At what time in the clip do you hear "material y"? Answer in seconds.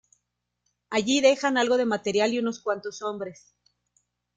1.85-2.39